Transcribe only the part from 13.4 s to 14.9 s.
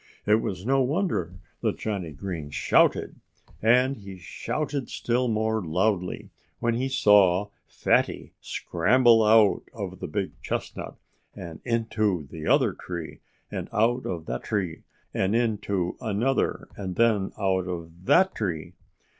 and out of that tree